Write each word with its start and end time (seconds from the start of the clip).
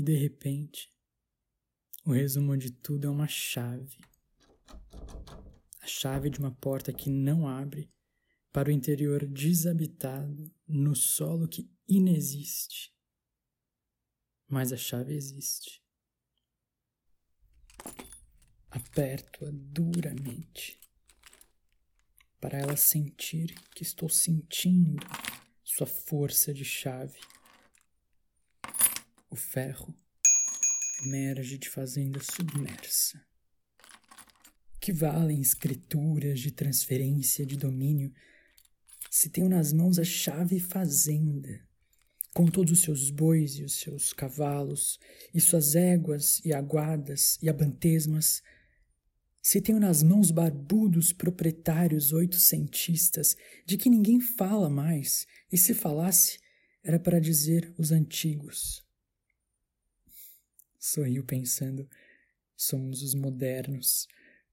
E 0.00 0.02
de 0.02 0.16
repente, 0.16 0.90
o 2.06 2.12
resumo 2.12 2.56
de 2.56 2.70
tudo 2.70 3.06
é 3.06 3.10
uma 3.10 3.28
chave. 3.28 3.98
A 5.78 5.86
chave 5.86 6.30
de 6.30 6.38
uma 6.38 6.50
porta 6.52 6.90
que 6.90 7.10
não 7.10 7.46
abre 7.46 7.92
para 8.50 8.70
o 8.70 8.72
interior 8.72 9.26
desabitado 9.26 10.50
no 10.66 10.96
solo 10.96 11.46
que 11.46 11.70
inexiste. 11.86 12.96
Mas 14.48 14.72
a 14.72 14.76
chave 14.78 15.12
existe. 15.12 15.84
Aperto-a 18.70 19.50
duramente 19.52 20.80
para 22.40 22.58
ela 22.58 22.74
sentir 22.74 23.54
que 23.74 23.82
estou 23.82 24.08
sentindo 24.08 25.06
sua 25.62 25.86
força 25.86 26.54
de 26.54 26.64
chave. 26.64 27.20
O 29.32 29.36
ferro 29.36 29.94
emerge 31.06 31.56
de 31.56 31.68
fazenda 31.68 32.18
submersa. 32.20 33.24
Que 34.80 34.92
valem 34.92 35.40
escrituras 35.40 36.40
de 36.40 36.50
transferência 36.50 37.46
de 37.46 37.56
domínio 37.56 38.12
se 39.08 39.28
tenho 39.30 39.48
nas 39.48 39.72
mãos 39.72 40.00
a 40.00 40.04
chave 40.04 40.58
fazenda, 40.58 41.60
com 42.34 42.46
todos 42.46 42.72
os 42.72 42.80
seus 42.80 43.08
bois 43.08 43.56
e 43.56 43.62
os 43.62 43.74
seus 43.74 44.12
cavalos, 44.12 44.98
e 45.32 45.40
suas 45.40 45.76
éguas 45.76 46.44
e 46.44 46.52
aguadas 46.52 47.38
e 47.40 47.48
abantesmas, 47.48 48.42
se 49.40 49.60
tenho 49.60 49.78
nas 49.78 50.02
mãos 50.02 50.32
barbudos 50.32 51.12
proprietários 51.12 52.12
oitocentistas, 52.12 53.36
de 53.64 53.76
que 53.76 53.88
ninguém 53.88 54.20
fala 54.20 54.68
mais, 54.68 55.24
e 55.52 55.56
se 55.56 55.72
falasse, 55.72 56.40
era 56.82 56.98
para 56.98 57.20
dizer 57.20 57.72
os 57.78 57.92
antigos. 57.92 58.89
Sorriu 60.92 61.24
pensando, 61.24 61.88
somos 62.56 63.00
os 63.04 63.14
modernos, 63.14 64.08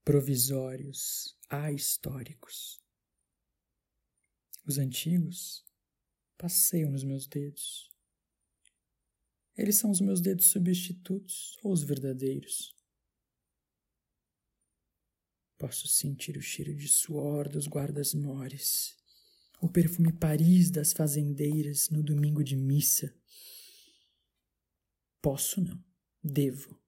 provisórios, 0.06 1.36
ahistóricos. 1.50 2.80
Os 4.64 4.78
antigos 4.78 5.66
passeiam 6.38 6.92
nos 6.92 7.04
meus 7.04 7.26
dedos. 7.26 7.92
Eles 9.58 9.78
são 9.78 9.90
os 9.90 10.00
meus 10.00 10.22
dedos 10.22 10.46
substitutos 10.46 11.58
ou 11.64 11.74
os 11.74 11.82
verdadeiros. 11.82 12.72
Posso 15.58 15.88
sentir 15.88 16.38
o 16.38 16.42
cheiro 16.42 16.76
de 16.76 16.88
suor 16.88 17.50
dos 17.50 17.68
guardas-mores, 17.68 18.96
o 19.60 19.68
perfume 19.68 20.14
Paris 20.14 20.70
das 20.70 20.94
fazendeiras 20.94 21.90
no 21.90 22.04
domingo 22.04 22.44
de 22.44 22.56
missa. 22.56 23.12
Posso 25.20 25.60
não, 25.60 25.87
devo. 26.24 26.80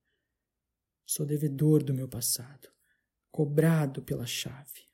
Sou 1.06 1.26
devedor 1.26 1.84
do 1.84 1.94
meu 1.94 2.08
passado, 2.08 2.70
cobrado 3.32 4.02
pela 4.02 4.26
chave. 4.26 4.88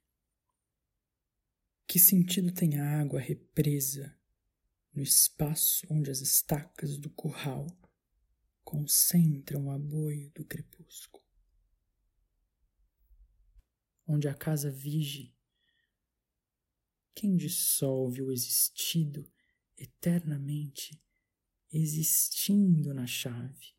Que 1.87 1.99
sentido 1.99 2.51
tem 2.51 2.79
a 2.79 2.99
água 2.99 3.19
represa 3.19 4.17
no 4.93 5.03
espaço 5.03 5.85
onde 5.89 6.09
as 6.09 6.21
estacas 6.21 6.97
do 6.97 7.09
curral 7.09 7.67
concentram 8.63 9.67
o 9.67 9.71
aboio 9.71 10.31
do 10.31 10.43
crepúsculo? 10.45 11.25
onde 14.07 14.27
a 14.27 14.33
casa 14.33 14.71
vige. 14.71 15.35
Quem 17.13 17.35
dissolve 17.35 18.21
o 18.21 18.31
existido 18.31 19.29
eternamente, 19.77 21.01
existindo 21.71 22.93
na 22.93 23.07
chave? 23.07 23.74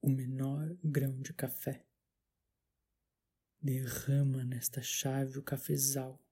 O 0.00 0.08
menor 0.08 0.76
grão 0.82 1.20
de 1.20 1.32
café 1.32 1.84
derrama 3.60 4.44
nesta 4.44 4.80
chave 4.80 5.38
o 5.38 5.42
cafezal. 5.42 6.24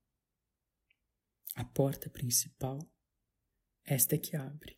A 1.55 1.65
porta 1.65 2.09
principal, 2.09 2.79
esta 3.83 4.15
é 4.15 4.17
que 4.17 4.35
abre 4.35 4.77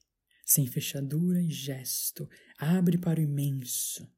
sem 0.49 0.65
fechadura 0.65 1.39
e 1.39 1.51
gesto, 1.51 2.27
abre 2.57 2.97
para 2.97 3.19
o 3.19 3.23
imenso. 3.23 4.11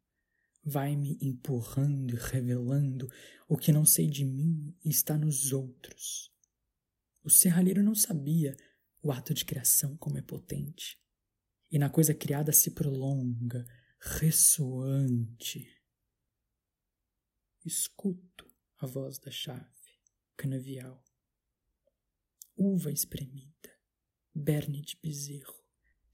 Vai-me 0.63 1.17
empurrando 1.21 2.13
e 2.13 2.15
revelando 2.15 3.11
o 3.49 3.57
que 3.57 3.73
não 3.73 3.85
sei 3.85 4.07
de 4.07 4.23
mim 4.23 4.73
está 4.85 5.17
nos 5.17 5.51
outros. 5.51 6.31
O 7.21 7.29
serralheiro 7.29 7.83
não 7.83 7.93
sabia 7.93 8.55
o 9.03 9.11
ato 9.11 9.33
de 9.33 9.43
criação 9.43 9.97
como 9.97 10.17
é 10.17 10.21
potente. 10.21 10.97
E 11.69 11.77
na 11.77 11.89
coisa 11.89 12.13
criada 12.13 12.53
se 12.53 12.71
prolonga, 12.71 13.65
ressoante. 14.01 15.67
Escuto 17.63 18.45
a 18.79 18.87
voz 18.87 19.19
da 19.19 19.31
chave, 19.31 20.01
canavial. 20.35 21.03
Uva 22.57 22.91
espremida, 22.91 23.69
berne 24.33 24.81
de 24.81 24.97
bezerro 25.01 25.61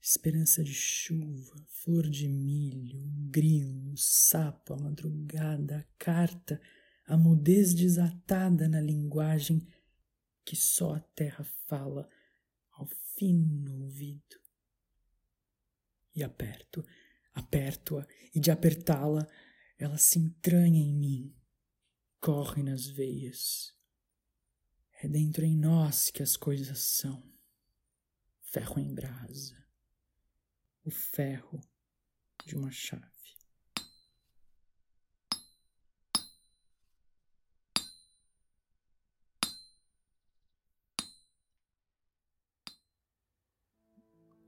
esperança 0.00 0.64
de 0.64 0.72
chuva, 0.72 1.54
flor 1.68 2.08
de 2.08 2.28
milho, 2.28 2.98
grilo, 3.30 3.94
sapo, 3.96 4.72
a 4.72 4.76
madrugada, 4.78 5.78
a 5.80 5.84
carta, 5.98 6.60
a 7.06 7.16
mudez 7.16 7.74
desatada 7.74 8.68
na 8.68 8.80
linguagem 8.80 9.66
que 10.44 10.56
só 10.56 10.94
a 10.94 11.00
terra 11.00 11.44
fala 11.66 12.08
ao 12.72 12.86
fino 12.86 13.82
ouvido. 13.82 14.40
E 16.14 16.22
aperto, 16.22 16.82
aperto-a, 17.38 18.06
e 18.34 18.40
de 18.40 18.50
apertá-la, 18.50 19.26
ela 19.78 19.96
se 19.96 20.18
entranha 20.18 20.80
em 20.80 20.92
mim, 20.92 21.34
corre 22.20 22.62
nas 22.62 22.86
veias. 22.86 23.74
É 25.00 25.08
dentro 25.08 25.44
em 25.44 25.56
nós 25.56 26.10
que 26.10 26.22
as 26.22 26.36
coisas 26.36 26.78
são. 26.78 27.22
Ferro 28.40 28.80
em 28.80 28.94
brasa 28.94 29.58
o 30.88 30.90
ferro 30.90 31.60
de 32.46 32.56
uma 32.56 32.70
chave. 32.70 33.37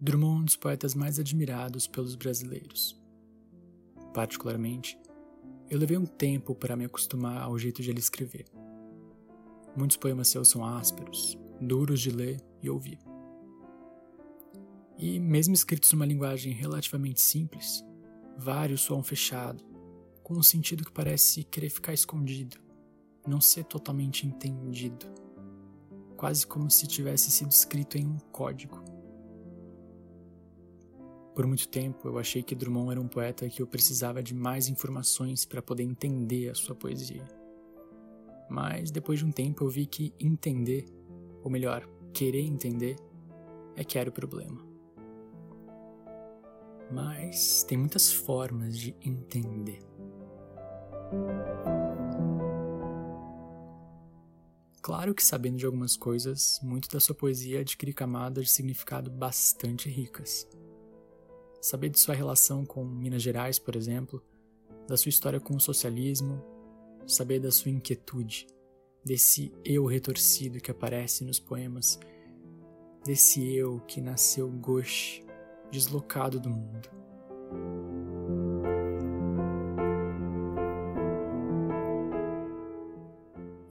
Drummond 0.03 0.41
um 0.41 0.45
dos 0.47 0.57
poetas 0.57 0.95
mais 0.95 1.19
admirados 1.19 1.87
pelos 1.87 2.15
brasileiros. 2.15 2.99
Particularmente, 4.15 4.99
eu 5.69 5.79
levei 5.79 5.99
um 5.99 6.07
tempo 6.07 6.55
para 6.55 6.75
me 6.75 6.87
acostumar 6.87 7.43
ao 7.43 7.59
jeito 7.59 7.83
de 7.83 7.91
ele 7.91 7.99
escrever. 7.99 8.47
Muitos 9.77 9.99
poemas 9.99 10.29
seus 10.29 10.49
são 10.49 10.65
ásperos, 10.65 11.39
duros 11.61 12.01
de 12.01 12.11
ler 12.11 12.41
e 12.63 12.71
ouvir. 12.71 12.99
E, 14.97 15.21
mesmo 15.21 15.53
escritos 15.53 15.93
numa 15.93 16.07
linguagem 16.07 16.55
relativamente 16.55 17.21
simples, 17.21 17.85
vários 18.39 18.81
soam 18.81 19.03
fechado, 19.03 19.63
com 20.23 20.33
um 20.33 20.43
sentido 20.43 20.83
que 20.83 20.93
parece 20.93 21.45
querer 21.45 21.69
ficar 21.69 21.93
escondido, 21.93 22.57
não 23.27 23.39
ser 23.41 23.65
totalmente 23.65 24.27
entendido, 24.27 25.05
quase 26.17 26.47
como 26.47 26.71
se 26.71 26.87
tivesse 26.87 27.31
sido 27.31 27.51
escrito 27.51 27.99
em 27.99 28.07
um 28.07 28.19
código. 28.33 28.90
Por 31.41 31.47
muito 31.47 31.69
tempo 31.69 32.07
eu 32.07 32.19
achei 32.19 32.43
que 32.43 32.55
Drummond 32.55 32.91
era 32.91 33.01
um 33.01 33.09
poeta 33.09 33.49
que 33.49 33.63
eu 33.63 33.67
precisava 33.67 34.23
de 34.23 34.35
mais 34.35 34.69
informações 34.69 35.47
para 35.47 35.63
poder 35.63 35.85
entender 35.85 36.51
a 36.51 36.55
sua 36.55 36.75
poesia. 36.75 37.27
Mas 38.51 38.91
depois 38.91 39.21
de 39.21 39.25
um 39.25 39.33
tempo 39.33 39.65
eu 39.65 39.71
vi 39.71 39.87
que 39.87 40.13
entender, 40.21 40.85
ou 41.43 41.51
melhor, 41.51 41.89
querer 42.13 42.43
entender, 42.43 42.97
é 43.75 43.83
que 43.83 43.99
era 43.99 44.11
o 44.11 44.13
problema. 44.13 44.63
Mas 46.93 47.63
tem 47.63 47.79
muitas 47.79 48.13
formas 48.13 48.79
de 48.79 48.95
entender. 49.01 49.79
Claro 54.83 55.15
que 55.15 55.25
sabendo 55.25 55.57
de 55.57 55.65
algumas 55.65 55.97
coisas, 55.97 56.61
muito 56.63 56.91
da 56.91 57.01
sua 57.01 57.15
poesia 57.15 57.61
adquire 57.61 57.95
camadas 57.95 58.45
de 58.45 58.51
significado 58.51 59.11
bastante 59.11 59.89
ricas. 59.89 60.47
Saber 61.61 61.91
de 61.91 61.99
sua 61.99 62.15
relação 62.15 62.65
com 62.65 62.83
Minas 62.83 63.23
Gerais, 63.23 63.59
por 63.59 63.77
exemplo, 63.77 64.23
da 64.89 64.97
sua 64.97 65.11
história 65.11 65.39
com 65.39 65.55
o 65.55 65.61
socialismo, 65.61 66.43
saber 67.07 67.39
da 67.39 67.51
sua 67.51 67.71
inquietude, 67.71 68.47
desse 69.05 69.53
eu 69.63 69.85
retorcido 69.85 70.59
que 70.59 70.71
aparece 70.71 71.23
nos 71.23 71.39
poemas, 71.39 72.01
desse 73.05 73.55
eu 73.55 73.79
que 73.81 74.01
nasceu 74.01 74.49
gauche 74.49 75.23
deslocado 75.71 76.41
do 76.41 76.49
mundo. 76.49 76.89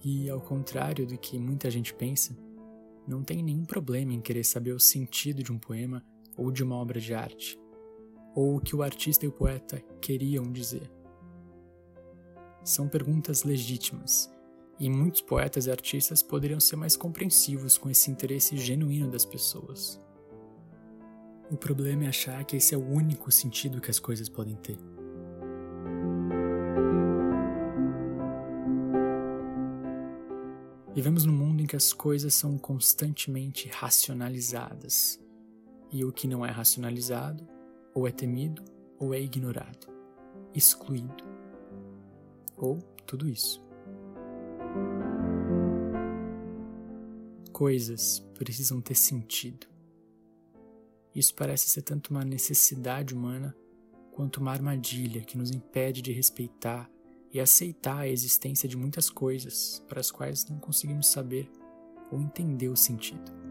E 0.03 0.29
ao 0.29 0.39
contrário 0.39 1.07
do 1.07 1.17
que 1.17 1.39
muita 1.39 1.71
gente 1.71 1.93
pensa, 1.93 2.37
não 3.07 3.23
tem 3.23 3.41
nenhum 3.41 3.65
problema 3.65 4.13
em 4.13 4.21
querer 4.21 4.43
saber 4.43 4.73
o 4.73 4.79
sentido 4.79 5.41
de 5.41 5.51
um 5.51 5.57
poema 5.57 6.05
ou 6.37 6.51
de 6.51 6.63
uma 6.63 6.75
obra 6.75 6.99
de 6.99 7.13
arte, 7.13 7.59
ou 8.39 8.55
o 8.55 8.61
que 8.61 8.73
o 8.73 8.81
artista 8.81 9.25
e 9.25 9.27
o 9.27 9.33
poeta 9.33 9.83
queriam 9.99 10.49
dizer. 10.49 10.89
São 12.63 12.87
perguntas 12.87 13.43
legítimas, 13.43 14.31
e 14.79 14.89
muitos 14.89 15.19
poetas 15.19 15.65
e 15.65 15.71
artistas 15.71 16.23
poderiam 16.23 16.59
ser 16.59 16.77
mais 16.77 16.95
compreensivos 16.95 17.77
com 17.77 17.89
esse 17.89 18.09
interesse 18.09 18.55
genuíno 18.55 19.11
das 19.11 19.25
pessoas. 19.25 20.01
O 21.51 21.57
problema 21.57 22.05
é 22.05 22.07
achar 22.07 22.45
que 22.45 22.55
esse 22.55 22.73
é 22.73 22.77
o 22.77 22.87
único 22.87 23.29
sentido 23.29 23.81
que 23.81 23.91
as 23.91 23.99
coisas 23.99 24.29
podem 24.29 24.55
ter. 24.55 24.77
Vivemos 30.95 31.25
num 31.25 31.33
mundo 31.33 31.61
em 31.61 31.65
que 31.65 31.75
as 31.75 31.91
coisas 31.91 32.33
são 32.33 32.57
constantemente 32.57 33.67
racionalizadas, 33.67 35.19
e 35.91 36.05
o 36.05 36.13
que 36.13 36.25
não 36.25 36.45
é 36.45 36.51
racionalizado 36.51 37.58
ou 37.99 38.07
é 38.07 38.11
temido 38.11 38.63
ou 38.97 39.13
é 39.13 39.21
ignorado, 39.21 39.87
excluído, 40.53 41.23
ou 42.57 42.79
tudo 43.05 43.27
isso. 43.27 43.61
Coisas 47.51 48.19
precisam 48.35 48.79
ter 48.79 48.95
sentido. 48.95 49.67
Isso 51.13 51.33
parece 51.35 51.69
ser 51.69 51.81
tanto 51.81 52.11
uma 52.11 52.23
necessidade 52.23 53.13
humana 53.13 53.55
quanto 54.11 54.37
uma 54.37 54.51
armadilha 54.51 55.21
que 55.21 55.37
nos 55.37 55.51
impede 55.51 56.01
de 56.01 56.13
respeitar 56.13 56.89
e 57.31 57.39
aceitar 57.39 57.99
a 57.99 58.07
existência 58.07 58.67
de 58.67 58.77
muitas 58.77 59.09
coisas 59.09 59.83
para 59.87 59.99
as 59.99 60.09
quais 60.09 60.45
não 60.47 60.57
conseguimos 60.57 61.07
saber 61.07 61.49
ou 62.11 62.21
entender 62.21 62.69
o 62.69 62.75
sentido. 62.75 63.48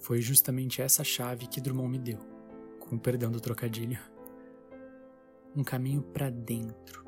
Foi 0.00 0.20
justamente 0.20 0.80
essa 0.80 1.02
chave 1.02 1.46
que 1.46 1.60
Drummond 1.60 1.90
me 1.90 1.98
deu, 1.98 2.18
com 2.80 2.96
o 2.96 3.00
perdão 3.00 3.30
do 3.30 3.40
trocadilho. 3.40 3.98
Um 5.54 5.64
caminho 5.64 6.02
para 6.02 6.30
dentro, 6.30 7.04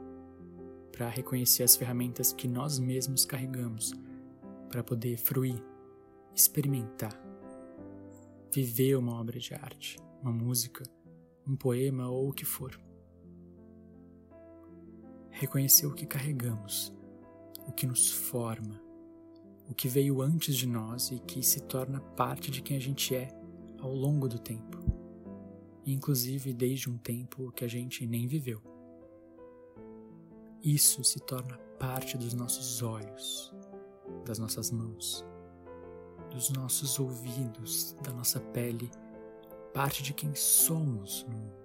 para 0.90 1.08
reconhecer 1.08 1.62
as 1.62 1.76
ferramentas 1.76 2.32
que 2.32 2.48
nós 2.48 2.78
mesmos 2.78 3.24
carregamos, 3.24 3.92
para 4.68 4.82
poder 4.82 5.16
fruir, 5.16 5.62
experimentar, 6.34 7.12
viver 8.52 8.96
uma 8.96 9.18
obra 9.18 9.38
de 9.38 9.54
arte, 9.54 9.98
uma 10.22 10.32
música, 10.32 10.84
um 11.46 11.56
poema 11.56 12.08
ou 12.08 12.28
o 12.28 12.32
que 12.32 12.44
for. 12.44 12.78
Reconhecer 15.30 15.86
o 15.86 15.94
que 15.94 16.04
carregamos, 16.04 16.92
o 17.66 17.72
que 17.72 17.86
nos 17.86 18.12
forma, 18.12 18.89
o 19.70 19.74
que 19.74 19.88
veio 19.88 20.20
antes 20.20 20.56
de 20.56 20.66
nós 20.66 21.12
e 21.12 21.20
que 21.20 21.44
se 21.44 21.60
torna 21.60 22.00
parte 22.00 22.50
de 22.50 22.60
quem 22.60 22.76
a 22.76 22.80
gente 22.80 23.14
é 23.14 23.28
ao 23.80 23.94
longo 23.94 24.28
do 24.28 24.36
tempo, 24.36 24.78
inclusive 25.86 26.52
desde 26.52 26.90
um 26.90 26.98
tempo 26.98 27.52
que 27.52 27.64
a 27.64 27.68
gente 27.68 28.04
nem 28.04 28.26
viveu. 28.26 28.60
Isso 30.60 31.04
se 31.04 31.20
torna 31.20 31.56
parte 31.78 32.18
dos 32.18 32.34
nossos 32.34 32.82
olhos, 32.82 33.54
das 34.26 34.40
nossas 34.40 34.72
mãos, 34.72 35.24
dos 36.32 36.50
nossos 36.50 36.98
ouvidos, 36.98 37.96
da 38.02 38.12
nossa 38.12 38.40
pele, 38.40 38.90
parte 39.72 40.02
de 40.02 40.12
quem 40.12 40.34
somos 40.34 41.24
no 41.28 41.36
mundo. 41.36 41.59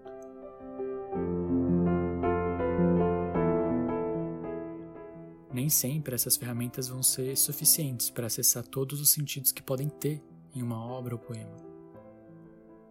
Nem 5.65 5.69
sempre 5.71 6.13
essas 6.13 6.37
ferramentas 6.37 6.89
vão 6.89 7.01
ser 7.01 7.35
suficientes 7.35 8.11
para 8.11 8.27
acessar 8.27 8.63
todos 8.67 9.01
os 9.01 9.09
sentidos 9.09 9.51
que 9.51 9.63
podem 9.63 9.89
ter 9.89 10.21
em 10.53 10.61
uma 10.61 10.77
obra 10.77 11.15
ou 11.15 11.19
poema. 11.19 11.57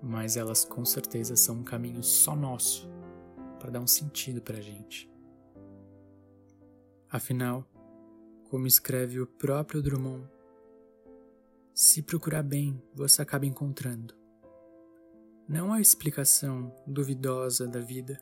Mas 0.03 0.37
elas 0.37 0.65
com 0.65 0.85
certeza 0.85 1.37
são 1.37 1.59
um 1.59 1.63
caminho 1.63 2.03
só 2.03 2.35
nosso 2.35 2.91
para 3.61 3.71
dar 3.71 3.79
um 3.79 3.87
sentido 3.87 4.43
para 4.43 4.59
a 4.59 4.61
gente. 4.61 5.09
Afinal, 7.09 7.65
como 8.51 8.67
escreve 8.67 9.21
o 9.21 9.27
próprio 9.29 9.81
Drummond, 9.81 10.29
se 11.73 12.03
procurar 12.03 12.43
bem, 12.43 12.83
você 12.93 13.23
acaba 13.23 13.47
encontrando. 13.47 14.17
Não 15.47 15.73
a 15.73 15.81
explicação 15.81 16.75
duvidosa 16.85 17.69
da 17.69 17.79
vida, 17.79 18.21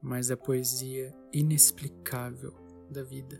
mas 0.00 0.30
a 0.30 0.36
poesia 0.36 1.12
inexplicável 1.32 2.62
da 2.90 3.02
vida. 3.02 3.38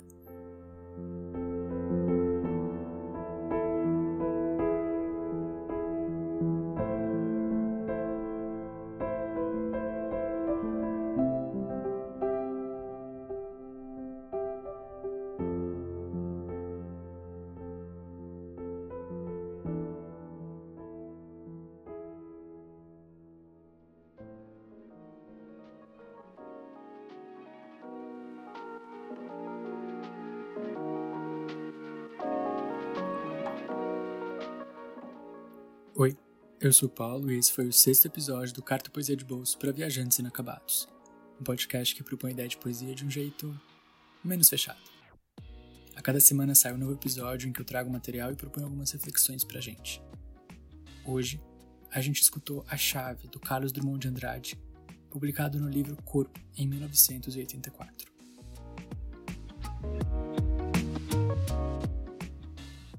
Oi, 35.96 36.16
eu 36.60 36.72
sou 36.72 36.88
o 36.88 36.92
Paulo 36.92 37.30
e 37.30 37.38
esse 37.38 37.52
foi 37.52 37.68
o 37.68 37.72
sexto 37.72 38.06
episódio 38.06 38.52
do 38.52 38.60
Carta 38.60 38.90
Poesia 38.90 39.14
de 39.14 39.24
Bolso 39.24 39.56
para 39.56 39.70
Viajantes 39.70 40.18
Inacabados, 40.18 40.88
um 41.40 41.44
podcast 41.44 41.94
que 41.94 42.02
propõe 42.02 42.32
ideia 42.32 42.48
de 42.48 42.56
poesia 42.56 42.92
de 42.96 43.04
um 43.04 43.10
jeito 43.10 43.56
menos 44.24 44.48
fechado. 44.48 44.80
A 45.94 46.02
cada 46.02 46.18
semana 46.18 46.52
sai 46.52 46.74
um 46.74 46.78
novo 46.78 46.94
episódio 46.94 47.48
em 47.48 47.52
que 47.52 47.60
eu 47.60 47.64
trago 47.64 47.88
material 47.88 48.32
e 48.32 48.34
proponho 48.34 48.66
algumas 48.66 48.90
reflexões 48.90 49.44
pra 49.44 49.60
gente. 49.60 50.02
Hoje, 51.04 51.40
a 51.92 52.00
gente 52.00 52.20
escutou 52.20 52.64
A 52.68 52.76
Chave, 52.76 53.28
do 53.28 53.38
Carlos 53.38 53.70
Drummond 53.70 54.00
de 54.00 54.08
Andrade, 54.08 54.60
publicado 55.08 55.60
no 55.60 55.68
livro 55.68 55.96
Corpo, 56.02 56.40
em 56.56 56.66
1984. 56.66 58.12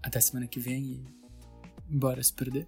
Até 0.02 0.22
semana 0.22 0.48
que 0.48 0.62
vem 0.62 1.06
e 1.90 1.98
bora 1.98 2.24
se 2.24 2.34
perder. 2.34 2.66